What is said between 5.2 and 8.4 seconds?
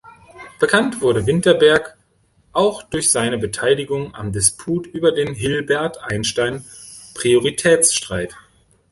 Hilbert-Einstein-Prioritätsstreit.